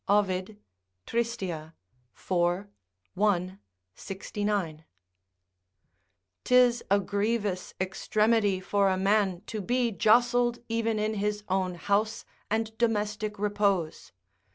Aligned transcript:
Ovid, 0.07 0.57
Trist., 1.05 1.43
iv. 1.43 1.73
I, 2.31 2.65
69.] 3.93 4.85
'Tis 6.43 6.83
a 6.89 6.99
grievous 6.99 7.75
extremity 7.79 8.59
for 8.59 8.89
a 8.89 8.97
man 8.97 9.41
to 9.41 9.61
be 9.61 9.91
jostled 9.91 10.57
even 10.67 10.97
in 10.97 11.13
his 11.13 11.43
own 11.47 11.75
house 11.75 12.25
and 12.49 12.75
domestic 12.79 13.37
repose. 13.37 14.11